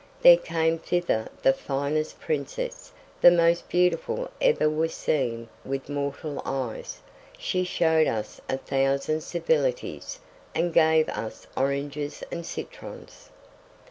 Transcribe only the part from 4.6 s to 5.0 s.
was